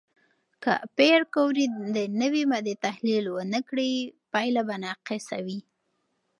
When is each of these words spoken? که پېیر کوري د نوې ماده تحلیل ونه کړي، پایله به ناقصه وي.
که 0.63 0.73
پېیر 0.97 1.21
کوري 1.35 1.65
د 1.95 1.97
نوې 2.21 2.43
ماده 2.51 2.73
تحلیل 2.85 3.25
ونه 3.31 3.59
کړي، 3.69 3.91
پایله 4.33 4.61
به 4.67 4.75
ناقصه 4.85 5.37
وي. 5.45 5.59